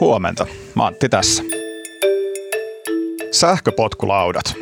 Huomenta. 0.00 0.46
Antti 0.78 1.08
tässä. 1.08 1.42
Sähköpotkulaudat. 3.30 4.54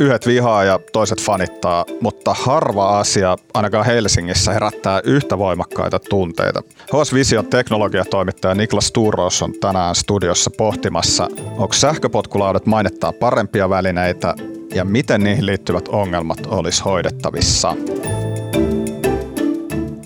Yhdet 0.00 0.26
vihaa 0.26 0.64
ja 0.64 0.80
toiset 0.92 1.20
fanittaa, 1.20 1.84
mutta 2.00 2.34
harva 2.34 2.98
asia 2.98 3.36
ainakaan 3.54 3.86
Helsingissä 3.86 4.52
herättää 4.52 5.00
yhtä 5.04 5.38
voimakkaita 5.38 5.98
tunteita. 5.98 6.62
HS 6.92 7.14
Vision 7.14 7.46
teknologiatoimittaja 7.46 8.54
Niklas 8.54 8.92
Turos 8.92 9.42
on 9.42 9.52
tänään 9.60 9.94
studiossa 9.94 10.50
pohtimassa, 10.58 11.28
onko 11.56 11.72
sähköpotkulaudat 11.72 12.66
mainittaa 12.66 13.12
parempia 13.12 13.70
välineitä 13.70 14.34
ja 14.74 14.84
miten 14.84 15.24
niihin 15.24 15.46
liittyvät 15.46 15.88
ongelmat 15.88 16.46
olisi 16.46 16.82
hoidettavissa. 16.82 17.76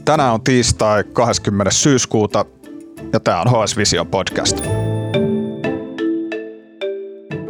Tänään 0.04 0.34
on 0.34 0.42
tiistai 0.42 1.04
20. 1.04 1.70
syyskuuta 1.70 2.45
ja 3.12 3.20
tämä 3.20 3.40
on 3.40 3.46
HS 3.64 3.77
Vision 3.77 4.06
podcast. 4.06 4.61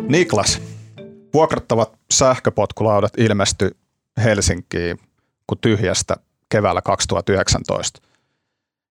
Niklas, 0.09 0.63
vuokrattavat 1.35 1.99
sähköpotkulaudat 2.11 3.13
ilmestyi 3.19 3.71
Helsinkiin 4.25 4.99
kuin 5.47 5.59
tyhjästä 5.61 6.17
keväällä 6.49 6.83
2019. 6.83 8.01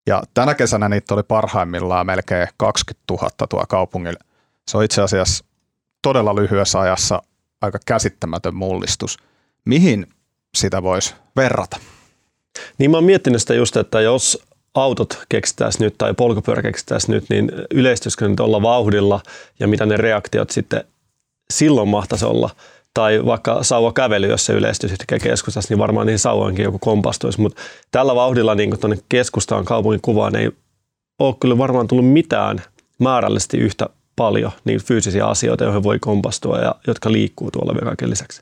Ja 0.07 0.23
tänä 0.33 0.55
kesänä 0.55 0.89
niitä 0.89 1.13
oli 1.13 1.23
parhaimmillaan 1.23 2.05
melkein 2.05 2.47
20 2.57 3.03
000 3.09 3.29
tuo 3.49 3.65
kaupungilla. 3.69 4.19
Se 4.67 4.77
on 4.77 4.83
itse 4.83 5.01
asiassa 5.01 5.45
todella 6.01 6.35
lyhyessä 6.35 6.79
ajassa 6.79 7.21
aika 7.61 7.79
käsittämätön 7.85 8.55
mullistus. 8.55 9.17
Mihin 9.65 10.07
sitä 10.55 10.83
voisi 10.83 11.15
verrata? 11.35 11.77
Niin 12.77 12.91
mä 12.91 12.97
oon 12.97 13.03
miettinyt 13.03 13.41
sitä 13.41 13.53
just, 13.53 13.77
että 13.77 14.01
jos 14.01 14.46
autot 14.81 15.19
keksittäisiin 15.29 15.85
nyt 15.85 15.95
tai 15.97 16.13
polkupyörä 16.13 16.61
keksittäisiin 16.61 17.13
nyt, 17.13 17.25
niin 17.29 17.51
yleistyisikö 17.71 18.27
nyt 18.27 18.39
olla 18.39 18.61
vauhdilla 18.61 19.21
ja 19.59 19.67
mitä 19.67 19.85
ne 19.85 19.97
reaktiot 19.97 20.49
sitten 20.49 20.83
silloin 21.53 21.89
mahtaisi 21.89 22.25
olla. 22.25 22.49
Tai 22.93 23.25
vaikka 23.25 23.63
sauva 23.63 23.93
kävely, 23.93 24.27
jos 24.27 24.45
se 24.45 24.53
yleistyisi 24.53 24.93
yhtäkkiä 24.93 25.19
keskustassa, 25.19 25.73
niin 25.73 25.79
varmaan 25.79 26.07
niihin 26.07 26.19
sauvoinkin 26.19 26.63
joku 26.63 26.79
kompastuisi. 26.79 27.41
Mutta 27.41 27.61
tällä 27.91 28.15
vauhdilla 28.15 28.55
niin 28.55 28.79
tuonne 28.79 28.97
keskustaan 29.09 29.65
kaupungin 29.65 30.01
kuvaan 30.01 30.35
ei 30.35 30.51
ole 31.19 31.35
kyllä 31.39 31.57
varmaan 31.57 31.87
tullut 31.87 32.09
mitään 32.09 32.61
määrällisesti 32.99 33.57
yhtä 33.57 33.89
paljon 34.15 34.51
niin 34.65 34.79
fyysisiä 34.79 35.27
asioita, 35.27 35.63
joihin 35.63 35.83
voi 35.83 35.99
kompastua 35.99 36.57
ja 36.57 36.75
jotka 36.87 37.11
liikkuu 37.11 37.51
tuolla 37.51 37.73
vielä 37.73 37.85
kaiken 37.85 38.09
lisäksi. 38.09 38.41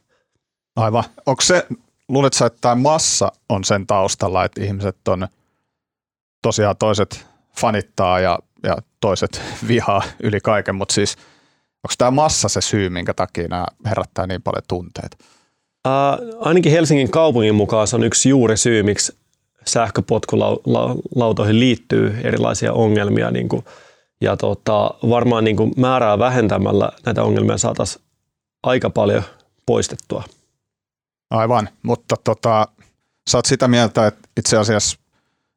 Aivan. 0.75 1.03
Onko 1.25 1.41
se, 1.41 1.67
luuletko 2.09 2.45
että 2.45 2.59
tämä 2.61 2.75
massa 2.75 3.31
on 3.49 3.63
sen 3.63 3.87
taustalla, 3.87 4.45
että 4.45 4.63
ihmiset 4.63 5.07
on 5.07 5.27
tosiaan 6.45 6.77
toiset 6.77 7.25
fanittaa 7.57 8.19
ja, 8.19 8.39
ja 8.63 8.77
toiset 9.01 9.41
vihaa 9.67 10.03
yli 10.23 10.39
kaiken, 10.39 10.75
mutta 10.75 10.93
siis 10.93 11.15
onko 11.83 11.93
tämä 11.97 12.11
massa 12.11 12.49
se 12.49 12.61
syy, 12.61 12.89
minkä 12.89 13.13
takia 13.13 13.47
nämä 13.47 13.65
herättää 13.85 14.27
niin 14.27 14.41
paljon 14.41 14.63
tunteita? 14.67 15.17
Ää, 15.85 16.17
ainakin 16.39 16.71
Helsingin 16.71 17.11
kaupungin 17.11 17.55
mukaan 17.55 17.87
se 17.87 17.95
on 17.95 18.03
yksi 18.03 18.29
juuri 18.29 18.57
syy, 18.57 18.83
miksi 18.83 19.17
sähköpotkulautoihin 19.65 21.59
liittyy 21.59 22.17
erilaisia 22.23 22.73
ongelmia. 22.73 23.31
Niin 23.31 23.49
kuin, 23.49 23.65
ja 24.21 24.37
tota, 24.37 24.91
varmaan 25.09 25.43
niin 25.43 25.57
kuin 25.57 25.73
määrää 25.77 26.19
vähentämällä 26.19 26.91
näitä 27.05 27.23
ongelmia 27.23 27.57
saataisiin 27.57 28.05
aika 28.63 28.89
paljon 28.89 29.23
poistettua. 29.65 30.23
Aivan, 31.29 31.69
mutta 31.83 32.15
tota, 32.23 32.67
sä 33.29 33.37
oot 33.37 33.45
sitä 33.45 33.67
mieltä, 33.67 34.07
että 34.07 34.29
itse 34.37 34.57
asiassa 34.57 35.04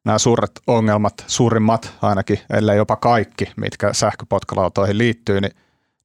nämä 0.05 0.17
suuret 0.17 0.51
ongelmat, 0.67 1.23
suurimmat 1.27 1.93
ainakin, 2.01 2.39
ellei 2.53 2.77
jopa 2.77 2.95
kaikki, 2.95 3.51
mitkä 3.57 3.93
sähköpotkulautoihin 3.93 4.97
liittyy, 4.97 5.41
niin 5.41 5.51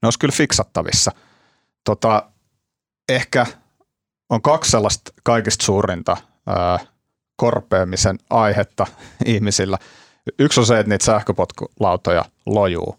ne 0.03 0.06
olisi 0.06 0.19
kyllä 0.19 0.34
fiksattavissa. 0.37 1.12
Tota, 1.84 2.31
ehkä 3.09 3.47
on 4.31 4.42
kaksi 4.42 4.71
sellaista 4.71 5.12
kaikista 5.22 5.65
suurinta 5.65 6.16
ää, 6.47 6.78
korpeamisen 7.37 8.19
aihetta 8.31 8.87
ihmisillä. 9.25 9.78
Yksi 10.38 10.61
on 10.61 10.66
se, 10.66 10.78
että 10.78 10.91
niitä 10.91 11.05
sähköpotkulautoja 11.05 12.25
lojuu 12.47 12.99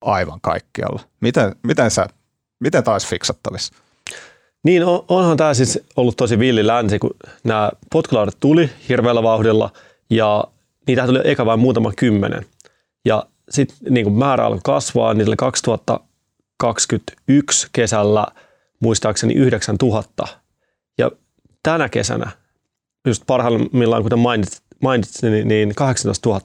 aivan 0.00 0.40
kaikkialla. 0.40 1.00
Miten, 1.20 1.56
miten, 1.62 1.90
sä, 1.90 2.06
miten 2.60 2.84
taisi 2.84 3.08
fiksattavissa? 3.08 3.74
Niin, 4.64 4.82
onhan 5.08 5.36
tämä 5.36 5.54
siis 5.54 5.78
ollut 5.96 6.16
tosi 6.16 6.38
villi 6.38 6.66
länsi, 6.66 6.98
kun 6.98 7.14
nämä 7.44 7.70
potkulaudat 7.92 8.36
tuli 8.40 8.70
hirveällä 8.88 9.22
vauhdilla– 9.22 9.70
ja 10.10 10.44
niitä 10.86 11.06
tuli 11.06 11.20
eka 11.24 11.46
vain 11.46 11.60
muutama 11.60 11.92
kymmenen. 11.96 12.46
Ja 13.04 13.26
sitten 13.50 13.76
niin 13.90 14.12
määrä 14.12 14.46
alkoi 14.46 14.60
kasvaa, 14.64 15.10
oli 15.10 15.36
2021 15.36 17.68
kesällä 17.72 18.26
muistaakseni 18.80 19.34
9000. 19.34 20.26
Ja 20.98 21.10
tänä 21.62 21.88
kesänä, 21.88 22.30
just 23.06 23.22
parhaimmillaan 23.26 24.02
kuten 24.02 24.18
mainitsit, 24.18 24.62
mainitsit 24.82 25.22
niin, 25.22 25.48
niin 25.48 25.74
18 25.74 26.28
000. 26.28 26.40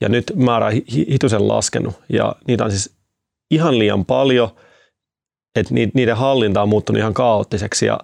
Ja 0.00 0.08
nyt 0.08 0.32
määrä 0.36 0.66
on 0.66 0.72
hitusen 0.92 1.48
laskenut 1.48 1.94
ja 2.08 2.36
niitä 2.48 2.64
on 2.64 2.70
siis 2.70 2.96
ihan 3.50 3.78
liian 3.78 4.04
paljon, 4.04 4.48
että 5.56 5.74
niiden 5.74 6.16
hallinta 6.16 6.62
on 6.62 6.68
muuttunut 6.68 7.00
ihan 7.00 7.14
kaoottiseksi 7.14 7.86
ja 7.86 8.00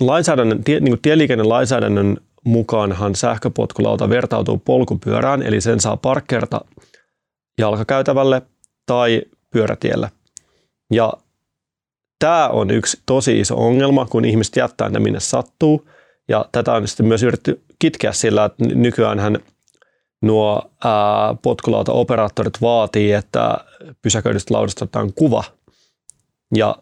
lainsäädännön, 0.00 0.64
tie, 0.64 0.80
niin 0.80 1.02
tieliikennelainsäädännön 1.02 2.16
mukaanhan 2.44 3.14
sähköpotkulauta 3.14 4.08
vertautuu 4.08 4.58
polkupyörään, 4.58 5.42
eli 5.42 5.60
sen 5.60 5.80
saa 5.80 5.96
parkkeerata 5.96 6.60
jalkakäytävälle 7.58 8.42
tai 8.86 9.22
pyörätielle. 9.50 10.10
Ja 10.92 11.12
tämä 12.18 12.48
on 12.48 12.70
yksi 12.70 13.00
tosi 13.06 13.40
iso 13.40 13.56
ongelma, 13.56 14.06
kun 14.06 14.24
ihmiset 14.24 14.56
jättää 14.56 14.88
ne 14.88 14.98
minne 14.98 15.20
sattuu. 15.20 15.88
Ja 16.28 16.48
tätä 16.52 16.72
on 16.72 16.88
sitten 16.88 17.06
myös 17.06 17.22
yritetty 17.22 17.62
kitkeä 17.78 18.12
sillä, 18.12 18.44
että 18.44 18.64
nykyään 18.64 19.38
nuo 20.22 20.70
potkulauta-operaattorit 21.42 22.60
vaatii, 22.60 23.12
että 23.12 23.58
pysäköidystä 24.02 24.54
laudasta 24.54 24.84
otetaan 24.84 25.12
kuva. 25.12 25.44
Ja 26.54 26.76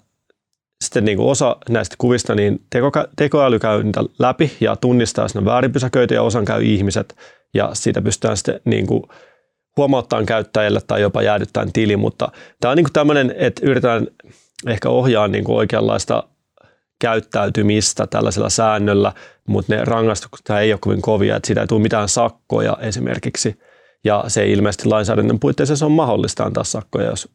sitten 0.85 1.05
niin 1.05 1.17
kuin 1.17 1.29
osa 1.29 1.57
näistä 1.69 1.95
kuvista, 1.99 2.35
niin 2.35 2.61
teko, 2.71 2.91
tekoäly 3.17 3.59
käy 3.59 3.83
niitä 3.83 4.05
läpi 4.19 4.53
ja 4.61 4.77
tunnistaa 4.77 5.29
sinne 5.29 5.45
väärinpysäköitä 5.45 6.15
ja 6.15 6.23
osan 6.23 6.45
käy 6.45 6.63
ihmiset 6.65 7.17
ja 7.55 7.71
siitä 7.73 8.03
pystytään 8.03 8.37
sitten 8.37 8.61
niin 8.65 8.87
kuin 8.87 9.03
huomauttamaan 9.77 10.27
käyttäjälle 10.27 10.81
tai 10.87 11.01
jopa 11.01 11.23
jäädyttämään 11.23 11.73
tili, 11.73 11.97
mutta 11.97 12.29
tämä 12.61 12.71
on 12.71 12.77
niin 12.77 12.85
kuin 12.85 12.93
tämmöinen, 12.93 13.35
että 13.37 13.67
yritetään 13.67 14.07
ehkä 14.67 14.89
ohjaa 14.89 15.29
niin 15.29 15.45
kuin 15.45 15.57
oikeanlaista 15.57 16.23
käyttäytymistä 17.01 18.07
tällaisella 18.07 18.51
säännöllä, 18.51 19.13
mutta 19.49 19.75
ne 19.75 19.85
rangaistukset 19.85 20.51
ei 20.51 20.73
ole 20.73 20.79
kovin 20.83 21.03
kovia, 21.03 21.37
että 21.37 21.47
siitä 21.47 21.61
ei 21.61 21.67
tule 21.67 21.83
mitään 21.83 22.09
sakkoja 22.09 22.77
esimerkiksi. 22.81 23.61
Ja 24.05 24.25
se 24.29 24.43
ei 24.43 24.53
ilmeisesti 24.53 24.89
lainsäädännön 24.89 25.41
puitteissa 25.41 25.87
on 25.87 25.93
mahdollista 25.93 26.45
antaa 26.45 26.65
sakkoja, 26.65 27.11
jos 27.11 27.29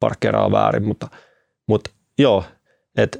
parkkeeraa 0.00 0.52
väärin, 0.52 0.84
mutta, 0.84 1.08
mutta 1.68 1.90
joo, 2.18 2.44
että 2.96 3.18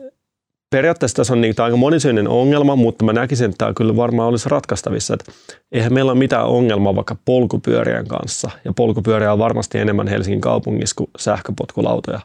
periaatteessa 0.70 1.16
tässä 1.16 1.32
on 1.32 1.40
niin, 1.40 1.54
aika 1.58 1.76
monisyinen 1.76 2.28
ongelma, 2.28 2.76
mutta 2.76 3.04
mä 3.04 3.12
näkisin, 3.12 3.44
että 3.44 3.58
tämä 3.58 3.72
kyllä 3.72 3.96
varmaan 3.96 4.28
olisi 4.28 4.48
ratkaistavissa. 4.48 5.14
Että 5.14 5.32
eihän 5.72 5.92
meillä 5.92 6.12
ole 6.12 6.18
mitään 6.18 6.46
ongelmaa 6.46 6.96
vaikka 6.96 7.16
polkupyörien 7.24 8.08
kanssa, 8.08 8.50
ja 8.64 8.72
polkupyöriä 8.72 9.32
on 9.32 9.38
varmasti 9.38 9.78
enemmän 9.78 10.08
Helsingin 10.08 10.40
kaupungissa 10.40 10.94
kuin 10.96 11.10
sähköpotkulautoja. 11.18 12.20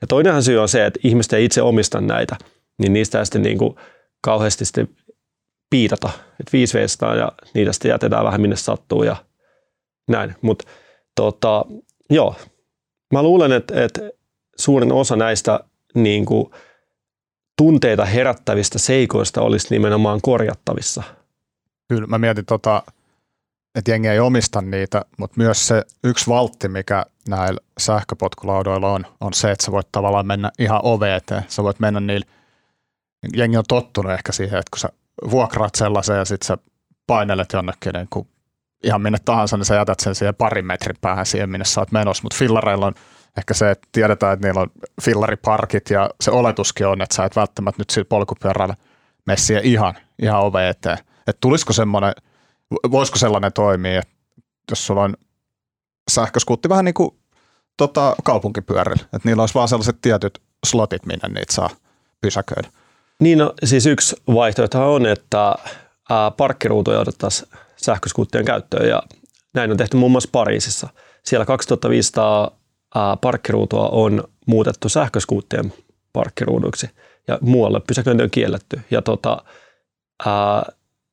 Ja 0.00 0.06
toinenhan 0.06 0.42
syy 0.42 0.58
on 0.58 0.68
se, 0.68 0.86
että 0.86 1.00
ihmiset 1.04 1.32
ei 1.32 1.44
itse 1.44 1.62
omista 1.62 2.00
näitä, 2.00 2.36
niin 2.78 2.92
niistä 2.92 3.18
ei 3.18 3.26
sitten 3.26 3.42
niin 3.42 3.58
kuin 3.58 3.74
kauheasti 4.20 4.64
sitten 4.64 4.88
piitata, 5.70 6.10
että 6.30 6.52
viisi 6.52 6.78
veistaa 6.78 7.14
ja 7.14 7.32
niitä 7.54 7.72
sitten 7.72 7.88
jätetään 7.88 8.24
vähän 8.24 8.40
minne 8.40 8.56
sattuu 8.56 9.02
ja 9.02 9.16
näin. 10.08 10.34
Mutta 10.42 10.64
tota, 11.16 11.64
joo, 12.10 12.34
mä 13.12 13.22
luulen, 13.22 13.52
että, 13.52 13.84
että 13.84 14.00
suurin 14.58 14.92
osa 14.92 15.16
näistä 15.16 15.60
niin 15.94 16.24
kuin 16.24 16.50
tunteita 17.58 18.04
herättävistä 18.04 18.78
seikoista 18.78 19.40
olisi 19.40 19.66
nimenomaan 19.70 20.20
korjattavissa. 20.22 21.02
Kyllä, 21.88 22.06
mä 22.06 22.18
mietin 22.18 22.46
tota, 22.46 22.82
että 23.74 23.90
jengi 23.90 24.08
ei 24.08 24.20
omista 24.20 24.62
niitä, 24.62 25.04
mutta 25.18 25.34
myös 25.36 25.68
se 25.68 25.82
yksi 26.04 26.26
valtti, 26.26 26.68
mikä 26.68 27.06
näillä 27.28 27.60
sähköpotkulaudoilla 27.78 28.92
on, 28.92 29.06
on 29.20 29.34
se, 29.34 29.50
että 29.50 29.64
sä 29.64 29.72
voit 29.72 29.88
tavallaan 29.92 30.26
mennä 30.26 30.50
ihan 30.58 30.80
ove. 30.82 31.20
Sä 31.48 31.62
voit 31.62 31.80
mennä 31.80 32.00
niillä, 32.00 32.26
jengi 33.36 33.56
on 33.56 33.64
tottunut 33.68 34.12
ehkä 34.12 34.32
siihen, 34.32 34.58
että 34.58 34.70
kun 34.70 34.78
sä 34.78 34.88
vuokraat 35.30 35.74
sellaisen 35.74 36.16
ja 36.16 36.24
sitten 36.24 36.46
sä 36.46 36.58
painelet 37.06 37.52
jonnekin 37.52 37.92
niin 37.92 38.08
kuin 38.10 38.28
ihan 38.84 39.02
minne 39.02 39.18
tahansa, 39.24 39.56
niin 39.56 39.64
sä 39.64 39.74
jätät 39.74 40.00
sen 40.00 40.14
siihen 40.14 40.34
parin 40.34 40.66
metrin 40.66 40.96
päähän 41.00 41.26
siihen, 41.26 41.50
minne 41.50 41.64
sä 41.64 41.80
oot 41.80 41.92
menossa. 41.92 42.22
Mutta 42.22 42.36
fillareilla 42.36 42.86
on 42.86 42.94
ehkä 43.36 43.54
se, 43.54 43.70
että 43.70 43.88
tiedetään, 43.92 44.32
että 44.32 44.46
niillä 44.46 44.60
on 44.60 44.70
fillariparkit 45.02 45.90
ja 45.90 46.10
se 46.20 46.30
oletuskin 46.30 46.86
on, 46.86 47.02
että 47.02 47.14
sä 47.14 47.24
et 47.24 47.36
välttämättä 47.36 47.80
nyt 47.80 47.90
sillä 47.90 48.06
polkupyörällä 48.08 48.74
messiä 49.26 49.60
ihan, 49.62 49.94
ihan 50.22 50.40
ove 50.40 50.68
eteen. 50.68 50.98
Että 51.26 51.40
tulisiko 51.40 51.72
semmoinen, 51.72 52.12
voisiko 52.90 53.18
sellainen 53.18 53.52
toimia, 53.52 53.98
että 53.98 54.12
jos 54.70 54.86
sulla 54.86 55.02
on 55.02 55.14
sähköskuutti 56.10 56.68
vähän 56.68 56.84
niin 56.84 56.94
kuin 56.94 57.10
tota, 57.76 58.16
kaupunkipyörillä, 58.24 59.02
että 59.02 59.28
niillä 59.28 59.42
olisi 59.42 59.54
vaan 59.54 59.68
sellaiset 59.68 59.98
tietyt 60.02 60.42
slotit, 60.66 61.06
minne 61.06 61.28
niitä 61.28 61.52
saa 61.52 61.70
pysäköidä. 62.20 62.68
Niin, 63.20 63.38
no, 63.38 63.54
siis 63.64 63.86
yksi 63.86 64.16
vaihtoehto 64.34 64.94
on, 64.94 65.06
että 65.06 65.54
parkkiruutuja 66.36 67.00
otettaisiin 67.00 67.50
sähköskuuttien 67.76 68.44
käyttöön 68.44 68.88
ja 68.88 69.02
näin 69.54 69.70
on 69.70 69.76
tehty 69.76 69.96
muun 69.96 70.12
muassa 70.12 70.28
Pariisissa. 70.32 70.88
Siellä 71.24 71.44
2500 71.44 72.42
ää, 72.42 72.61
parkkiruutua 73.20 73.88
on 73.88 74.24
muutettu 74.46 74.88
sähköskuuttien 74.88 75.72
parkkiruuduiksi 76.12 76.90
ja 77.28 77.38
muualle 77.40 77.80
pysäköinti 77.86 78.22
on 78.22 78.30
kielletty. 78.30 78.80
Ja 78.90 79.02
tota, 79.02 79.42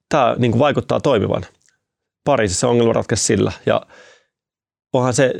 tämä 0.09 0.35
niin 0.37 0.59
vaikuttaa 0.59 0.99
toimivan. 0.99 1.45
Pariisissa 2.23 2.67
ongelma 2.67 2.93
ratkaisi 2.93 3.23
sillä 3.23 3.51
ja 3.65 3.81
onhan 4.93 5.13
se 5.13 5.33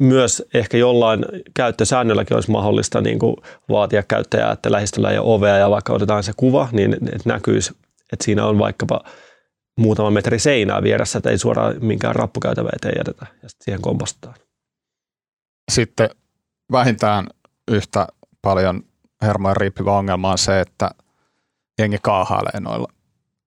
myös 0.00 0.42
ehkä 0.54 0.76
jollain 0.76 1.24
käyttösäännölläkin 1.54 2.34
olisi 2.34 2.50
mahdollista 2.50 3.00
niin 3.00 3.18
kuin 3.18 3.36
vaatia 3.68 4.02
käyttäjää, 4.02 4.52
että 4.52 4.72
lähistöllä 4.72 5.10
ei 5.10 5.18
ole 5.18 5.34
ovea 5.34 5.56
ja 5.56 5.70
vaikka 5.70 5.92
otetaan 5.92 6.22
se 6.22 6.32
kuva, 6.36 6.68
niin 6.72 6.94
että 6.94 7.28
näkyisi, 7.28 7.72
että 8.12 8.24
siinä 8.24 8.46
on 8.46 8.58
vaikkapa 8.58 9.00
muutama 9.78 10.10
metri 10.10 10.38
seinää 10.38 10.82
vieressä, 10.82 11.18
että 11.18 11.30
ei 11.30 11.38
suoraan 11.38 11.74
minkään 11.80 12.14
rappukäytävä 12.14 12.68
eteen 12.72 12.94
jätetä 12.98 13.26
ja 13.42 13.48
sitten 13.48 13.64
siihen 13.64 13.80
kompastetaan. 13.82 14.34
Sitten 15.72 16.10
vähintään 16.72 17.26
yhtä 17.68 18.06
paljon 18.42 18.82
hermojen 19.22 19.56
riippivä 19.56 19.92
ongelma 19.92 20.30
on 20.30 20.38
se, 20.38 20.60
että 20.60 20.90
jengi 21.78 21.98
kaahailee 22.02 22.60
noilla 22.60 22.88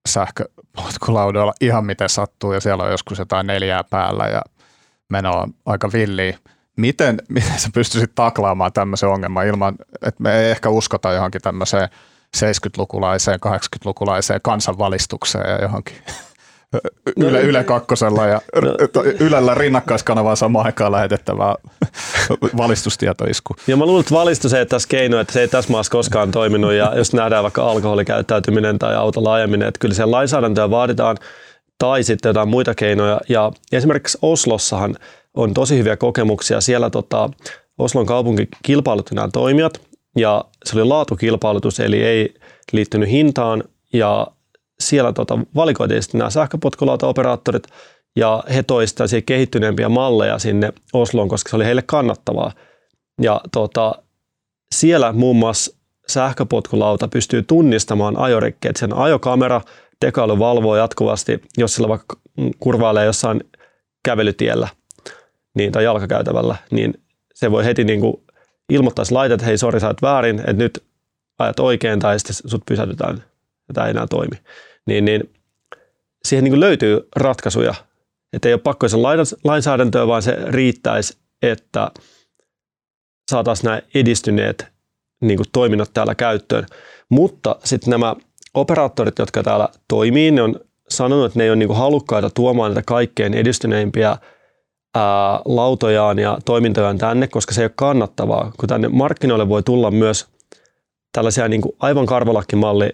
sähköpotkulaudoilla 0.08 1.54
ihan 1.62 1.86
miten 1.86 2.10
sattuu 2.10 2.54
ja 2.54 2.60
siellä 2.60 2.84
on 2.84 2.92
joskus 2.92 3.20
jotain 3.20 3.48
neljää 3.48 3.84
päällä 3.84 4.28
ja 4.28 4.42
meno 5.10 5.32
on 5.32 5.54
aika 5.66 5.90
villiä. 5.94 6.38
Miten, 6.78 7.22
miten 7.30 7.60
sä 7.60 7.70
pystyisit 7.74 8.16
taklaamaan 8.16 8.74
tämmöisen 8.74 9.10
ongelman 9.10 9.48
ilman, 9.48 9.76
että 10.02 10.24
me 10.24 10.40
ei 10.40 10.52
ehkä 10.52 10.70
uskota 10.70 11.12
johonkin 11.12 11.42
tämmöiseen 11.42 11.90
70-lukulaiseen, 12.38 13.40
80-lukulaiseen 13.46 14.40
kansanvalistukseen 14.44 15.50
ja 15.50 15.62
johonkin 15.62 15.98
Yle, 17.18 17.42
Yle 17.42 17.64
kakkosella 17.64 18.26
ja 18.26 18.42
no. 18.62 19.04
Ylellä 19.20 19.56
rinnakkaiskanavaan 19.56 20.38
samaan 20.38 20.66
aikaan 20.66 20.92
lähetettävää 20.92 21.56
valistustietoisku. 22.58 23.56
Ja 23.68 23.78
mä 23.78 23.86
luulen, 23.86 24.00
että 24.00 24.16
valistus 24.16 24.54
ei 24.54 24.66
tässä 24.66 24.88
keino, 24.90 25.20
että 25.20 25.34
se 25.34 25.42
ei 25.42 25.48
tässä 25.48 25.72
maassa 25.72 25.92
koskaan 25.92 26.32
toiminut 26.32 26.74
ja 26.74 26.94
jos 26.96 27.14
nähdään 27.14 27.44
vaikka 27.44 27.72
alkoholikäyttäytyminen 27.72 28.80
tai 28.80 28.96
autolla 28.96 29.34
ajaminen, 29.34 29.68
että 29.68 29.80
kyllä 29.80 29.96
se 29.96 30.06
lainsäädäntöä 30.06 30.70
vaaditaan 30.70 31.18
tai 31.80 32.04
sitten 32.04 32.30
jotain 32.30 32.50
muita 32.50 32.76
keinoja. 32.76 33.22
Ja 33.30 33.52
esimerkiksi 33.72 34.18
Oslossahan 34.22 34.96
on 35.34 35.54
tosi 35.54 35.78
hyviä 35.78 35.98
kokemuksia. 35.98 36.62
Siellä 36.62 36.90
tota, 36.90 37.30
Oslon 37.78 38.06
kaupunki 38.06 38.48
kilpailutti 38.64 39.16
nämä 39.16 39.30
toimijat 39.34 39.82
ja 40.16 40.46
se 40.66 40.80
oli 40.80 40.88
laatukilpailutus, 40.88 41.80
eli 41.80 42.04
ei 42.04 42.34
liittynyt 42.72 43.10
hintaan 43.10 43.64
ja 43.94 44.28
siellä 44.90 45.14
tota, 45.14 45.40
valikoitiin 45.56 46.04
sitten 46.04 46.20
nämä 46.20 46.30
sähköpotkulautaoperaattorit 46.30 47.68
ja 48.16 48.44
he 48.54 48.64
toistaisivat 48.64 49.26
kehittyneempiä 49.26 49.90
malleja 49.90 50.40
sinne 50.40 50.74
Osloon, 50.94 51.30
koska 51.30 51.50
se 51.50 51.56
oli 51.56 51.66
heille 51.66 51.82
kannattavaa. 51.82 52.52
Ja 53.22 53.42
tota, 53.52 53.96
siellä 54.76 55.14
muun 55.14 55.36
muassa 55.36 55.78
sähköpotkulauta 56.08 57.08
pystyy 57.08 57.44
tunnistamaan 57.44 58.18
ajorikkeet. 58.18 58.76
Sen 58.76 58.94
ajokamera 58.94 59.62
tekoäly 60.00 60.40
valvoo 60.40 60.76
jatkuvasti, 60.76 61.42
jos 61.58 61.76
sillä 61.76 61.90
vaikka 61.90 62.18
kurvailee 62.60 63.06
jossain 63.06 63.44
kävelytiellä 64.06 64.68
niin, 65.56 65.72
tai 65.72 65.84
jalkakäytävällä, 65.84 66.56
niin 66.72 66.94
se 67.34 67.52
voi 67.52 67.66
heti 67.66 67.84
niin 67.84 68.02
kuin 68.02 68.24
ilmoittaa 68.70 69.06
laite, 69.12 69.34
että 69.34 69.46
hei, 69.46 69.58
sori, 69.58 69.80
sä 69.80 69.94
väärin, 70.02 70.40
että 70.40 70.54
nyt 70.54 70.84
ajat 71.40 71.60
oikein 71.60 72.00
tai 72.00 72.20
sitten 72.20 72.50
sut 72.50 72.66
pysäytetään 72.66 73.24
ja 73.68 73.74
tämä 73.74 73.88
ei 73.88 73.92
enää 73.92 74.08
toimi. 74.08 74.36
Niin, 74.88 75.06
niin 75.06 75.34
siihen 76.26 76.44
niin 76.44 76.60
löytyy 76.60 77.08
ratkaisuja, 77.16 77.74
että 78.34 78.50
ei 78.50 78.54
ole 78.54 78.62
pakko 78.62 78.88
sen 78.90 79.04
lainsäädäntöä, 79.44 80.08
vaan 80.08 80.22
se 80.22 80.38
riittäisi, 80.48 81.18
että 81.42 81.92
saataisiin 83.32 83.66
nämä 83.66 83.82
edistyneet 83.96 84.68
niin 85.22 85.38
kuin 85.38 85.48
toiminnot 85.52 85.90
täällä 85.94 86.16
käyttöön. 86.16 86.66
Mutta 87.10 87.56
sitten 87.64 87.92
nämä 87.92 88.16
operaattorit, 88.54 89.20
jotka 89.20 89.44
täällä 89.44 89.70
toimii, 89.88 90.32
ne 90.32 90.42
on 90.42 90.60
sanonut, 90.90 91.26
että 91.26 91.40
ne 91.40 91.44
ei 91.44 91.50
ole 91.50 91.56
niin 91.56 91.68
kuin 91.68 91.80
halukkaita 91.80 92.30
tuomaan 92.30 92.72
näitä 92.72 92.86
kaikkein 92.86 93.34
edistyneimpiä 93.34 94.18
ää, 94.96 95.42
lautojaan 95.46 96.20
ja 96.20 96.38
toimintojaan 96.46 96.98
tänne, 96.98 97.28
koska 97.28 97.54
se 97.54 97.62
ei 97.62 97.66
ole 97.66 97.72
kannattavaa, 97.76 98.52
kun 98.60 98.70
tänne 98.70 98.88
markkinoille 98.88 99.50
voi 99.50 99.64
tulla 99.64 99.92
myös 99.92 100.28
tällaisia 101.12 101.48
niin 101.48 101.62
kuin 101.62 101.76
aivan 101.80 102.06
karvalakkimalli 102.06 102.90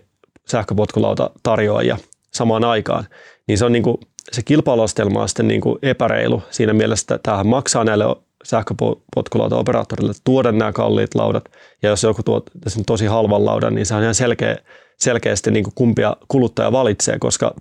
sähköpotkulauta 0.48 1.30
tarjoajia 1.44 1.98
samaan 2.34 2.64
aikaan, 2.64 3.08
niin 3.48 3.58
se 3.58 3.66
on 3.66 3.72
niin 3.72 3.84
kuin, 3.84 3.98
se 4.32 4.42
kilpailuastelma 4.44 5.22
on 5.22 5.30
sitten 5.30 5.48
niin 5.48 5.62
kuin 5.62 5.80
epäreilu. 5.82 6.44
Siinä 6.50 6.74
mielessä, 6.74 7.16
että 7.16 7.20
tämähän 7.24 7.48
maksaa 7.48 7.84
näille 7.84 8.06
sähköpotkulauta-operaattorille 8.44 10.14
tuoda 10.24 10.52
nämä 10.52 10.72
kalliit 10.72 11.16
laudat, 11.16 11.44
ja 11.82 11.90
jos 11.90 12.04
joku 12.04 12.24
tuo 12.24 12.42
tosi 12.86 13.06
halvan 13.06 13.46
laudan, 13.46 13.76
niin 13.76 13.86
se 13.86 13.96
on 13.96 14.02
ihan 14.02 14.16
selkeä, 14.16 14.58
selkeästi 15.00 15.52
niin 15.52 15.64
kuin 15.64 15.74
kumpia 15.76 16.18
kuluttaja 16.28 16.72
valitsee, 16.72 17.20
koska 17.20 17.56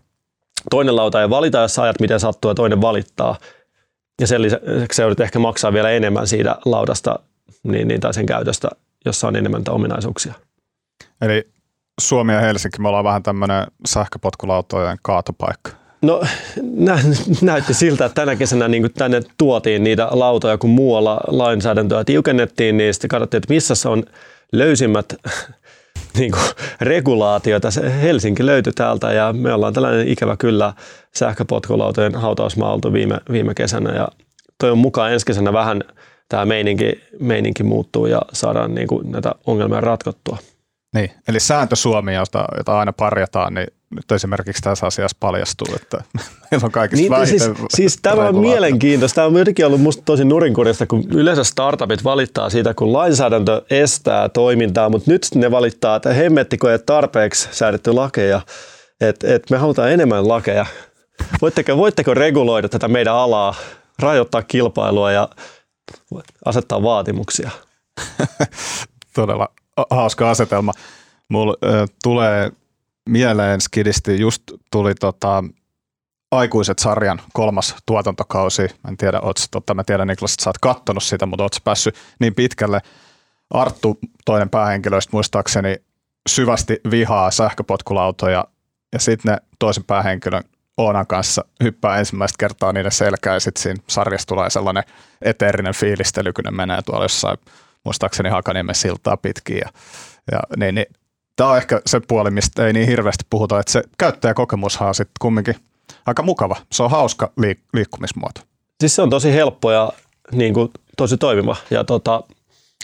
toinen 0.70 0.96
lauta 0.96 1.22
ei 1.22 1.30
valita, 1.30 1.58
jos 1.58 1.78
ajat 1.78 2.00
miten 2.00 2.20
sattuu 2.20 2.50
ja 2.50 2.54
toinen 2.54 2.80
valittaa, 2.80 3.38
ja 4.20 4.26
sen 4.26 4.42
lisäksi 4.42 4.96
se 4.96 5.24
ehkä 5.24 5.38
maksaa 5.38 5.72
vielä 5.72 5.90
enemmän 5.90 6.26
siitä 6.26 6.56
laudasta 6.64 7.18
niin, 7.62 7.88
niin, 7.88 8.00
tai 8.00 8.14
sen 8.14 8.26
käytöstä, 8.26 8.68
jossa 9.04 9.28
on 9.28 9.36
enemmän 9.36 9.62
ominaisuuksia. 9.68 10.34
Eli 11.20 11.48
Suomi 12.00 12.32
ja 12.32 12.40
Helsinki, 12.40 12.80
me 12.80 12.88
ollaan 12.88 13.04
vähän 13.04 13.22
tämmöinen 13.22 13.66
sähköpotkulautojen 13.86 14.98
kaatopaikka. 15.02 15.70
No 16.02 16.22
nä, 16.62 16.98
näytti 17.42 17.74
siltä, 17.74 18.04
että 18.04 18.14
tänä 18.14 18.36
kesänä 18.36 18.68
niin 18.68 18.92
tänne 18.92 19.22
tuotiin 19.38 19.84
niitä 19.84 20.08
lautoja, 20.10 20.58
kun 20.58 20.70
muualla 20.70 21.20
lainsäädäntöä 21.26 22.04
tiukennettiin, 22.04 22.76
niin 22.76 22.94
sitten 22.94 23.08
katsottiin, 23.08 23.38
että 23.38 23.54
missä 23.54 23.90
on 23.90 24.02
löysimmät 24.52 25.14
niin 26.18 26.32
kuin, 26.32 26.42
regulaatioita. 26.80 27.68
Helsinki 28.02 28.46
löytyi 28.46 28.72
täältä 28.72 29.12
ja 29.12 29.32
me 29.32 29.52
ollaan 29.52 29.72
tällainen 29.72 30.08
ikävä 30.08 30.36
kyllä 30.36 30.72
sähköpotkulautojen 31.14 32.14
hautausmaa 32.14 32.72
oltu 32.72 32.92
viime, 32.92 33.20
viime 33.32 33.54
kesänä 33.54 33.94
ja 33.94 34.08
toi 34.58 34.70
on 34.70 34.78
mukaan 34.78 35.12
ensi 35.12 35.26
kesänä 35.26 35.52
vähän 35.52 35.82
tämä 36.28 36.44
meininki, 36.44 37.00
meininki 37.20 37.62
muuttuu 37.62 38.06
ja 38.06 38.22
saadaan 38.32 38.74
niin 38.74 38.88
kuin, 38.88 39.10
näitä 39.10 39.34
ongelmia 39.46 39.80
ratkottua. 39.80 40.38
Niin, 40.94 41.10
eli 41.28 41.40
sääntö 41.40 41.76
Suomi, 41.76 42.14
jota, 42.14 42.44
jota 42.56 42.78
aina 42.78 42.92
parjataan, 42.92 43.54
niin 43.54 43.66
nyt 43.90 44.12
esimerkiksi 44.12 44.62
tässä 44.62 44.86
asiassa 44.86 45.16
paljastuu, 45.20 45.66
että 45.76 46.02
meillä 46.50 46.64
on 46.64 46.72
kaikista 46.72 47.16
niin, 47.16 47.26
siis, 47.26 47.50
siis 47.74 47.98
tämä 48.02 48.28
on 48.28 48.38
mielenkiintoista. 48.38 49.14
Tämä 49.14 49.26
on 49.26 49.38
jotenkin 49.38 49.66
ollut 49.66 49.80
minusta 49.80 50.02
tosi 50.04 50.24
nurinkurista, 50.24 50.86
kun 50.86 51.04
yleensä 51.10 51.44
startupit 51.44 52.04
valittaa 52.04 52.50
siitä, 52.50 52.74
kun 52.74 52.92
lainsäädäntö 52.92 53.62
estää 53.70 54.28
toimintaa, 54.28 54.88
mutta 54.88 55.10
nyt 55.10 55.26
ne 55.34 55.50
valittaa, 55.50 55.96
että 55.96 56.12
hemmettikö 56.12 56.72
ei 56.72 56.78
tarpeeksi 56.78 57.48
säädetty 57.52 57.92
lakeja, 57.92 58.40
että 59.00 59.34
et 59.34 59.50
me 59.50 59.56
halutaan 59.56 59.92
enemmän 59.92 60.28
lakeja. 60.28 60.66
Voitteko, 61.42 61.76
voitteko 61.76 62.14
reguloida 62.14 62.68
tätä 62.68 62.88
meidän 62.88 63.14
alaa, 63.14 63.54
rajoittaa 63.98 64.42
kilpailua 64.42 65.12
ja 65.12 65.28
asettaa 66.44 66.82
vaatimuksia? 66.82 67.50
Todella 69.14 69.48
hauska 69.90 70.30
asetelma. 70.30 70.72
Mulla 71.28 71.54
äh, 71.64 71.88
tulee 72.02 72.52
mieleen 73.08 73.60
skidisti, 73.60 74.20
just 74.20 74.42
tuli 74.70 74.94
tota, 74.94 75.44
Aikuiset 76.32 76.78
sarjan 76.78 77.20
kolmas 77.32 77.76
tuotantokausi. 77.86 78.62
Mä 78.62 78.88
en 78.88 78.96
tiedä, 78.96 79.20
ootko, 79.20 79.44
totta, 79.50 79.74
mä 79.74 79.84
tiedän 79.84 80.08
Niklas, 80.08 80.32
että 80.32 80.44
sä 80.44 80.50
oot 80.50 80.58
kattonut 80.58 81.02
sitä, 81.02 81.26
mutta 81.26 81.42
ootko 81.42 81.58
päässyt 81.64 81.94
niin 82.20 82.34
pitkälle. 82.34 82.80
Arttu, 83.50 83.98
toinen 84.24 84.50
päähenkilöistä 84.50 85.10
muistaakseni, 85.12 85.76
syvästi 86.28 86.80
vihaa 86.90 87.30
sähköpotkulautoja 87.30 88.44
ja 88.92 88.98
sitten 88.98 89.32
ne 89.32 89.38
toisen 89.58 89.84
päähenkilön 89.84 90.42
Oonan 90.76 91.06
kanssa 91.06 91.44
hyppää 91.62 91.98
ensimmäistä 91.98 92.36
kertaa 92.38 92.72
niiden 92.72 92.92
selkää 92.92 93.34
ja 93.34 93.40
sitten 93.40 93.62
siinä 93.62 93.82
sarjassa 93.88 94.28
tulee 94.28 94.50
sellainen 94.50 94.84
eteerinen 95.22 95.74
fiilistely, 95.74 96.32
kun 96.32 96.44
ne 96.44 96.50
menee 96.50 96.82
tuolla 96.82 97.04
jossain 97.04 97.38
muistaakseni 97.84 98.28
Hakaniemen 98.28 98.74
siltaa 98.74 99.16
pitkin. 99.16 99.56
Ja, 99.56 99.68
ja 100.32 100.40
niin, 100.56 100.74
niin, 100.74 100.86
tämä 101.36 101.50
on 101.50 101.56
ehkä 101.56 101.80
se 101.86 102.00
puoli, 102.00 102.30
mistä 102.30 102.66
ei 102.66 102.72
niin 102.72 102.88
hirveästi 102.88 103.24
puhuta, 103.30 103.60
että 103.60 103.72
se 103.72 103.82
käyttäjäkokemushan 103.98 104.88
on 104.88 104.94
sitten 104.94 105.12
kumminkin 105.20 105.56
aika 106.06 106.22
mukava. 106.22 106.56
Se 106.72 106.82
on 106.82 106.90
hauska 106.90 107.32
liik- 107.40 107.68
liikkumismuoto. 107.74 108.40
Siis 108.80 108.96
se 108.96 109.02
on 109.02 109.10
tosi 109.10 109.32
helppo 109.32 109.72
ja 109.72 109.92
niin 110.32 110.54
kuin, 110.54 110.70
tosi 110.96 111.16
toimiva. 111.16 111.56
Ja 111.70 111.84
tota, 111.84 112.22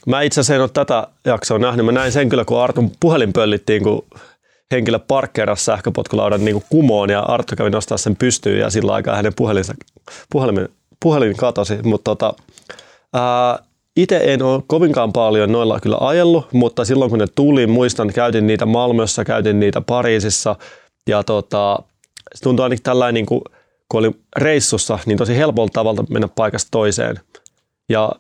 mä 0.07 0.23
itse 0.23 0.41
asiassa 0.41 0.55
en 0.55 0.61
ole 0.61 0.69
tätä 0.69 1.09
jaksoa 1.25 1.59
nähnyt. 1.59 1.87
Mä 1.87 1.93
näin 1.93 2.13
sen 2.13 2.29
kyllä, 2.29 2.45
kun 2.45 2.63
Artun 2.63 2.93
puhelin 3.01 3.33
pöllittiin, 3.33 3.83
kun 3.83 4.07
henkilö 4.71 4.99
parkkeerasi 4.99 5.65
sähköpotkulaudan 5.65 6.45
niin 6.45 6.65
kumoon 6.69 7.11
ja 7.11 7.21
Arttu 7.21 7.57
kävi 7.57 7.71
nostaa 7.71 7.99
sen 7.99 8.17
pystyyn 8.17 8.61
ja 8.61 8.71
sillä 8.71 8.95
aikaa 8.95 9.17
hänen 9.17 9.35
puhelinsa, 9.35 9.75
puhelin, 10.31 10.69
puhelin 11.03 11.37
katosi. 11.37 11.79
Mutta 11.83 12.05
tota, 12.05 12.35
itse 13.97 14.21
en 14.25 14.43
ole 14.43 14.63
kovinkaan 14.67 15.13
paljon 15.13 15.53
noilla 15.53 15.81
kyllä 15.81 15.97
ajellut, 16.01 16.53
mutta 16.53 16.85
silloin 16.85 17.11
kun 17.11 17.19
ne 17.19 17.27
tuli, 17.35 17.67
muistan, 17.67 18.13
käytin 18.13 18.47
niitä 18.47 18.67
Malmössä, 18.67 19.25
käytin 19.25 19.61
niitä 19.61 19.81
Pariisissa 19.81 20.57
ja 21.09 21.25
tota, 21.25 21.79
se 22.35 22.43
tuntui 22.43 22.63
ainakin 22.63 22.83
tällainen, 22.83 23.15
niin 23.15 23.27
kuin, 23.27 23.41
kun 23.89 23.99
oli 23.99 24.11
reissussa, 24.37 24.99
niin 25.07 25.19
tosi 25.19 25.37
helpolta 25.37 25.73
tavalla 25.73 26.05
mennä 26.11 26.29
paikasta 26.29 26.69
toiseen. 26.71 27.21
Ja 27.89 28.13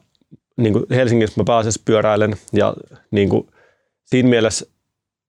niin 0.56 0.72
kuin 0.72 0.84
Helsingissä 0.90 1.40
mä 1.40 1.44
pääasiassa 1.44 1.82
pyöräilen 1.84 2.36
ja 2.52 2.74
niin 3.10 3.28
kuin, 3.28 3.46
siinä 4.04 4.28
mielessä 4.28 4.66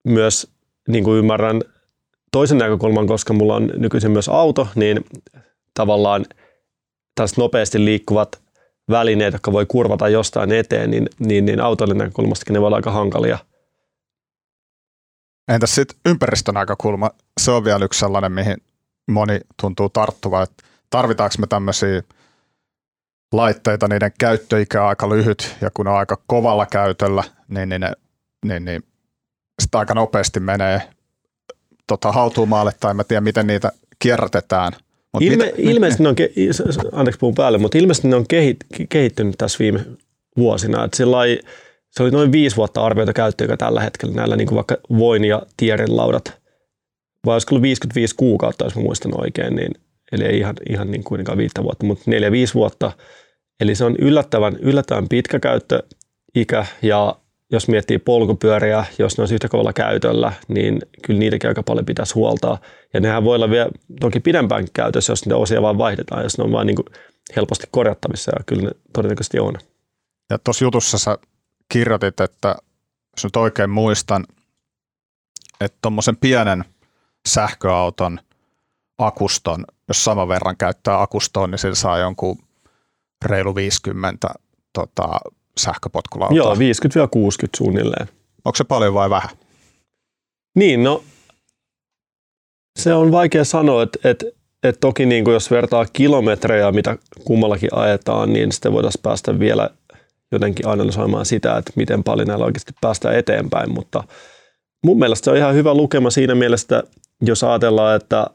myös 0.04 0.48
niin 0.88 1.04
kuin 1.04 1.18
ymmärrän 1.18 1.62
toisen 2.32 2.58
näkökulman, 2.58 3.06
koska 3.06 3.32
mulla 3.32 3.56
on 3.56 3.70
nykyisin 3.76 4.10
myös 4.10 4.28
auto, 4.28 4.68
niin 4.74 5.04
tavallaan 5.74 6.24
tällaiset 7.14 7.38
nopeasti 7.38 7.84
liikkuvat 7.84 8.40
välineet, 8.90 9.32
jotka 9.32 9.52
voi 9.52 9.66
kurvata 9.66 10.08
jostain 10.08 10.52
eteen, 10.52 10.90
niin, 10.90 11.08
niin, 11.18 11.46
niin 11.46 11.60
autoille 11.60 11.94
näkökulmastakin 11.94 12.54
ne 12.54 12.60
voi 12.60 12.66
olla 12.66 12.76
aika 12.76 12.90
hankalia. 12.90 13.38
Entäs 15.48 15.74
sitten 15.74 15.98
ympäristön 16.06 16.54
näkökulma? 16.54 17.10
Se 17.40 17.50
on 17.50 17.64
vielä 17.64 17.84
yksi 17.84 18.00
sellainen, 18.00 18.32
mihin 18.32 18.56
moni 19.10 19.40
tuntuu 19.60 19.88
tarttuva, 19.88 20.42
että 20.42 20.64
tarvitaanko 20.90 21.34
me 21.38 21.46
tämmöisiä 21.46 22.02
laitteita, 23.32 23.88
niiden 23.88 24.12
käyttöikä 24.18 24.82
on 24.82 24.88
aika 24.88 25.08
lyhyt 25.08 25.56
ja 25.60 25.70
kun 25.74 25.88
on 25.88 25.96
aika 25.96 26.18
kovalla 26.26 26.66
käytöllä, 26.66 27.24
niin, 27.48 27.68
niin, 27.68 27.80
ne, 27.80 27.92
niin, 28.44 28.64
niin 28.64 28.82
sitä 29.62 29.78
aika 29.78 29.94
nopeasti 29.94 30.40
menee 30.40 30.82
tota, 31.86 32.12
hautuumaalle 32.12 32.72
tai 32.80 32.94
mä 32.94 33.04
tiedän 33.04 33.24
miten 33.24 33.46
niitä 33.46 33.72
kierrätetään. 33.98 34.72
Ilme, 35.20 35.44
mitä, 35.44 35.56
ilmeisesti 35.58 36.02
ne 36.02 36.08
on, 36.08 36.16
anteeksi 36.92 37.18
puhun 37.18 37.34
päälle, 37.34 37.58
mutta 37.58 37.78
ilmeisesti 37.78 38.08
ne 38.08 38.16
on 38.16 38.26
kehit, 38.28 38.56
kehittynyt 38.88 39.34
tässä 39.38 39.58
viime 39.58 39.84
vuosina. 40.36 40.84
Että 40.84 40.96
sellai, 40.96 41.40
se 41.90 42.02
oli 42.02 42.10
noin 42.10 42.32
viisi 42.32 42.56
vuotta 42.56 42.84
arvioita 42.84 43.12
käyttöä 43.12 43.56
tällä 43.56 43.80
hetkellä 43.80 44.14
näillä 44.14 44.36
niin 44.36 44.46
kuin 44.46 44.56
vaikka 44.56 44.76
voin 44.98 45.24
ja 45.24 45.42
tierin 45.56 45.96
laudat. 45.96 46.40
Vai 47.26 47.34
olisiko 47.34 47.54
ollut 47.54 47.62
55 47.62 48.14
kuukautta, 48.16 48.64
jos 48.64 48.76
mä 48.76 48.82
muistan 48.82 49.20
oikein, 49.20 49.56
niin, 49.56 49.72
eli 50.12 50.24
ei 50.24 50.38
ihan, 50.38 50.54
ihan 50.70 50.90
niin 50.90 51.04
kuitenkaan 51.04 51.38
viittä 51.38 51.62
vuotta, 51.62 51.86
mutta 51.86 52.04
neljä, 52.06 52.32
viisi 52.32 52.54
vuotta. 52.54 52.92
Eli 53.60 53.74
se 53.74 53.84
on 53.84 53.96
yllättävän, 53.96 54.56
yllättävän 54.56 55.08
pitkä 55.08 55.38
käyttöikä 55.40 56.66
ja 56.82 57.19
jos 57.52 57.68
miettii 57.68 57.98
polkupyöriä, 57.98 58.84
jos 58.98 59.18
ne 59.18 59.24
on 59.24 59.32
yhtä 59.32 59.48
kovalla 59.48 59.72
käytöllä, 59.72 60.32
niin 60.48 60.78
kyllä 61.02 61.18
niitäkin 61.18 61.48
aika 61.48 61.62
paljon 61.62 61.86
pitäisi 61.86 62.14
huoltaa. 62.14 62.58
Ja 62.94 63.00
nehän 63.00 63.24
voi 63.24 63.34
olla 63.34 63.50
vielä 63.50 63.70
toki 64.00 64.20
pidempään 64.20 64.66
käytössä, 64.72 65.12
jos 65.12 65.24
niitä 65.24 65.36
osia 65.36 65.62
vaan 65.62 65.78
vaihdetaan, 65.78 66.22
jos 66.22 66.38
ne 66.38 66.44
on 66.44 66.52
vain 66.52 66.66
niin 66.66 66.76
helposti 67.36 67.66
korjattavissa, 67.70 68.32
ja 68.38 68.44
kyllä 68.46 68.62
ne 68.62 68.70
todennäköisesti 68.92 69.40
on. 69.40 69.54
Ja 70.30 70.38
tuossa 70.38 70.64
jutussa 70.64 70.98
sä 70.98 71.18
kirjoitit, 71.68 72.20
että 72.20 72.54
jos 73.16 73.24
nyt 73.24 73.36
oikein 73.36 73.70
muistan, 73.70 74.26
että 75.60 75.78
tuommoisen 75.82 76.16
pienen 76.16 76.64
sähköauton 77.28 78.20
akuston, 78.98 79.64
jos 79.88 80.04
saman 80.04 80.28
verran 80.28 80.56
käyttää 80.56 81.02
akustoon, 81.02 81.50
niin 81.50 81.58
sillä 81.58 81.74
saa 81.74 81.98
jonkun 81.98 82.38
reilu 83.24 83.54
50 83.54 84.28
tota, 84.72 85.08
sähköpotkulautaa? 85.58 86.36
Joo, 86.36 86.54
50-60 86.54 86.58
suunnilleen. 87.56 88.08
Onko 88.44 88.56
se 88.56 88.64
paljon 88.64 88.94
vai 88.94 89.10
vähän? 89.10 89.30
Niin, 90.56 90.84
no 90.84 91.04
se 92.78 92.94
on 92.94 93.12
vaikea 93.12 93.44
sanoa, 93.44 93.82
että, 93.82 94.08
että, 94.08 94.26
että 94.62 94.80
toki 94.80 95.06
niin 95.06 95.24
kuin 95.24 95.34
jos 95.34 95.50
vertaa 95.50 95.86
kilometrejä, 95.92 96.72
mitä 96.72 96.96
kummallakin 97.24 97.74
ajetaan, 97.74 98.32
niin 98.32 98.52
sitten 98.52 98.72
voitaisiin 98.72 99.02
päästä 99.02 99.38
vielä 99.38 99.70
jotenkin 100.32 100.68
analysoimaan 100.68 101.26
sitä, 101.26 101.56
että 101.56 101.72
miten 101.76 102.04
paljon 102.04 102.28
näillä 102.28 102.44
oikeasti 102.44 102.72
päästään 102.80 103.14
eteenpäin, 103.14 103.72
mutta 103.72 104.04
mun 104.84 104.98
mielestä 104.98 105.24
se 105.24 105.30
on 105.30 105.36
ihan 105.36 105.54
hyvä 105.54 105.74
lukema 105.74 106.10
siinä 106.10 106.34
mielessä, 106.34 106.82
jos 107.22 107.44
ajatellaan, 107.44 107.96
että 107.96 108.26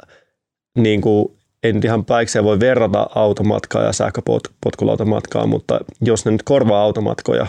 niin 0.78 1.02
kuin 1.02 1.38
ei 1.66 1.74
nyt 1.74 1.86
ihan 1.86 2.06
päikseen 2.06 2.46
voi 2.46 2.60
verrata 2.60 3.08
automatkaa 3.16 3.84
ja 3.84 3.94
sähköpotkulautamatkaa, 3.94 5.48
mutta 5.48 5.80
jos 6.02 6.26
ne 6.26 6.32
nyt 6.32 6.44
korvaa 6.44 6.82
automatkoja, 6.82 7.48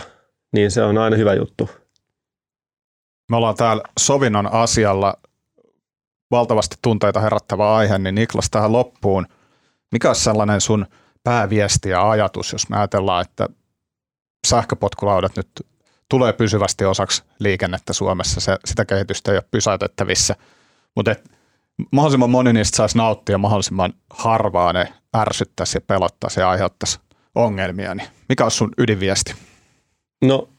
niin 0.51 0.71
se 0.71 0.83
on 0.83 0.97
aina 0.97 1.15
hyvä 1.15 1.33
juttu. 1.33 1.69
Me 3.31 3.37
ollaan 3.37 3.55
täällä 3.55 3.83
sovinnon 3.99 4.53
asialla 4.53 5.13
valtavasti 6.31 6.75
tunteita 6.81 7.19
herättävä 7.19 7.75
aihe, 7.75 7.97
niin 7.97 8.15
Niklas 8.15 8.49
tähän 8.49 8.71
loppuun. 8.71 9.25
Mikä 9.91 10.07
olisi 10.07 10.23
sellainen 10.23 10.61
sun 10.61 10.85
pääviesti 11.23 11.89
ja 11.89 12.09
ajatus, 12.09 12.51
jos 12.51 12.69
me 12.69 12.77
ajatellaan, 12.77 13.21
että 13.21 13.47
sähköpotkulaudat 14.47 15.35
nyt 15.35 15.49
tulee 16.09 16.33
pysyvästi 16.33 16.85
osaksi 16.85 17.23
liikennettä 17.39 17.93
Suomessa, 17.93 18.39
se, 18.39 18.57
sitä 18.65 18.85
kehitystä 18.85 19.31
ei 19.31 19.37
ole 19.37 19.43
pysäytettävissä, 19.51 20.35
mutta 20.95 21.15
mahdollisimman 21.91 22.29
moni 22.29 22.53
niistä 22.53 22.75
saisi 22.75 22.97
nauttia, 22.97 23.37
mahdollisimman 23.37 23.93
harvaa 24.09 24.73
ne 24.73 24.93
ärsyttäisi 25.17 25.77
ja 25.77 25.81
pelottaisi 25.81 26.39
ja 26.39 26.49
aiheuttaisi 26.49 26.99
ongelmia, 27.35 27.95
niin 27.95 28.07
mikä 28.29 28.45
on 28.45 28.51
sun 28.51 28.71
ydinviesti? 28.77 29.33
No 30.23 30.49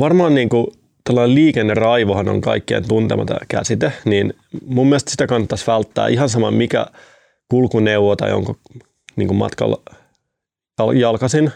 varmaan 0.00 0.34
niin 0.34 0.48
kuin 0.48 0.66
tällainen 1.04 1.34
liikenneraivohan 1.34 2.28
on 2.28 2.40
kaikkien 2.40 2.88
tuntematon 2.88 3.36
käsite, 3.48 3.92
niin 4.04 4.34
mun 4.66 4.86
mielestä 4.86 5.10
sitä 5.10 5.26
kannattaisi 5.26 5.66
välttää 5.66 6.08
ihan 6.08 6.28
sama 6.28 6.50
mikä 6.50 6.86
kulkuneuvo 7.50 8.16
tai 8.16 8.32
onko 8.32 8.56
niin 9.16 9.28
kuin 9.28 9.38
matkalla 9.38 9.82
jalkasin, 10.94 11.50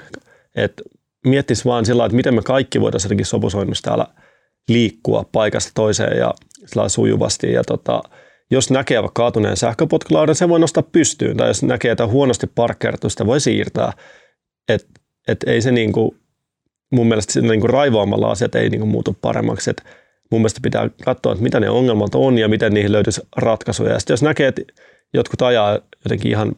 että 0.55 0.83
miettisi 1.27 1.65
vaan 1.65 1.87
sillä 1.87 2.05
että 2.05 2.17
miten 2.17 2.35
me 2.35 2.43
kaikki 2.43 2.81
voitaisiin 2.81 3.09
jotenkin 3.09 3.27
sopusoinnussa 3.27 3.85
täällä 3.85 4.07
liikkua 4.69 5.25
paikasta 5.33 5.71
toiseen 5.75 6.19
ja 6.19 6.35
sillä 6.67 6.89
sujuvasti 6.89 7.53
ja 7.53 7.65
tota, 7.65 8.03
jos 8.51 8.71
näkee 8.71 9.03
vaikka 9.03 9.23
kaatuneen 9.23 9.57
sähköpotkulaudan, 9.57 10.35
se 10.35 10.49
voi 10.49 10.61
nostaa 10.61 10.83
pystyyn. 10.83 11.37
Tai 11.37 11.49
jos 11.49 11.63
näkee 11.63 11.89
jotain 11.89 12.11
huonosti 12.11 12.47
parkkeerattu, 12.47 13.11
sitä 13.11 13.27
voi 13.27 13.41
siirtää. 13.41 13.93
Et, 14.69 14.87
et 15.29 15.45
ei 15.47 15.63
se 15.63 15.71
niinku, 15.73 16.17
mun 16.93 17.07
mielestä 17.07 17.41
niinku 17.41 17.67
raivoamalla 17.67 18.31
asiat 18.31 18.55
ei 18.55 18.71
niinku 18.71 18.87
muutu 18.87 19.17
paremmaksi. 19.21 19.71
Et 19.71 19.85
mun 20.31 20.41
mielestä 20.41 20.61
pitää 20.63 20.91
katsoa, 21.05 21.33
että 21.33 21.43
mitä 21.43 21.61
ne 21.61 21.71
ongelmat 21.71 22.15
on 22.15 22.39
ja 22.39 22.49
miten 22.49 22.75
niihin 22.75 22.93
löytyisi 22.93 23.21
ratkaisuja. 23.37 23.93
Ja 23.93 23.99
sitten 23.99 24.13
jos 24.15 24.23
näkee, 24.23 24.49
että 24.49 24.63
jotkut 25.15 25.43
ajaa 25.43 25.79
jotenkin 26.05 26.31
ihan 26.31 26.53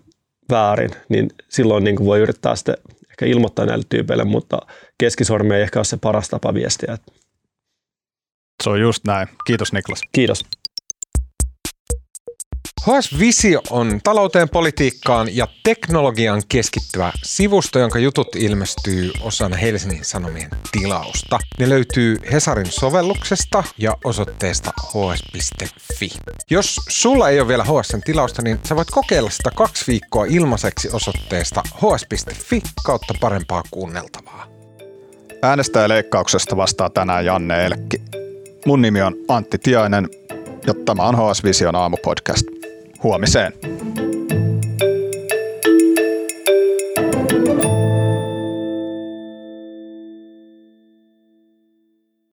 väärin, 0.50 0.90
niin 1.08 1.28
silloin 1.48 1.84
niin 1.84 2.04
voi 2.04 2.20
yrittää 2.20 2.56
sitten 2.56 2.76
ehkä 3.10 3.26
ilmoittaa 3.26 3.66
näille 3.66 3.84
tyypeille, 3.88 4.24
mutta 4.24 4.58
keskisormi 4.98 5.54
ei 5.54 5.62
ehkä 5.62 5.78
ole 5.78 5.84
se 5.84 5.96
paras 5.96 6.28
tapa 6.28 6.54
viestiä. 6.54 6.98
Se 8.64 8.70
on 8.70 8.80
just 8.80 9.04
näin. 9.06 9.28
Kiitos 9.46 9.72
Niklas. 9.72 10.00
Kiitos. 10.12 10.44
HS 12.78 13.18
Visio 13.18 13.62
on 13.70 14.00
talouteen, 14.04 14.48
politiikkaan 14.48 15.36
ja 15.36 15.48
teknologiaan 15.64 16.42
keskittyvä 16.48 17.12
sivusto, 17.22 17.78
jonka 17.78 17.98
jutut 17.98 18.36
ilmestyy 18.36 19.10
osana 19.20 19.56
Helsingin 19.56 20.04
Sanomien 20.04 20.50
tilausta. 20.72 21.38
Ne 21.58 21.68
löytyy 21.68 22.16
Hesarin 22.32 22.72
sovelluksesta 22.72 23.64
ja 23.78 23.96
osoitteesta 24.04 24.72
hs.fi. 24.82 26.10
Jos 26.50 26.76
sulla 26.88 27.28
ei 27.28 27.40
ole 27.40 27.48
vielä 27.48 27.64
HSn 27.64 28.00
tilausta, 28.04 28.42
niin 28.42 28.58
sä 28.64 28.76
voit 28.76 28.90
kokeilla 28.90 29.30
sitä 29.30 29.50
kaksi 29.54 29.84
viikkoa 29.88 30.24
ilmaiseksi 30.24 30.88
osoitteesta 30.92 31.62
hs.fi 31.76 32.62
kautta 32.84 33.14
parempaa 33.20 33.62
kuunneltavaa. 33.70 34.46
Äänestäjäleikkauksesta 35.42 36.56
vastaa 36.56 36.90
tänään 36.90 37.24
Janne 37.24 37.66
Elkki. 37.66 38.02
Mun 38.66 38.82
nimi 38.82 39.02
on 39.02 39.14
Antti 39.28 39.58
Tiainen 39.58 40.08
ja 40.66 40.74
tämä 40.84 41.02
on 41.02 41.16
HS 41.16 41.44
Vision 41.44 41.76
aamupodcast. 41.76 42.57
Huomiseen. 43.02 43.52